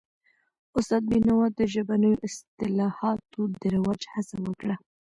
[0.77, 4.75] استاد بینوا د ژبنیو اصطلاحاتو د رواج هڅه وکړه.